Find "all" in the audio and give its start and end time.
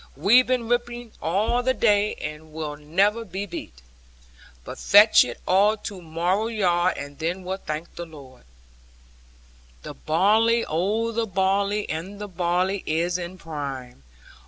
1.21-1.61, 5.47-5.77